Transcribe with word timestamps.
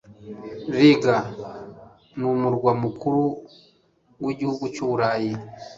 Riga 0.77 1.15
Numurwa 2.17 2.71
mukuru 2.83 3.23
wigihugu 4.23 4.63
cyu 4.73 4.85
Burayi 4.91 5.31